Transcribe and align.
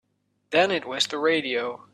Then 0.49 0.71
it 0.71 0.85
was 0.85 1.05
the 1.05 1.19
radio. 1.19 1.87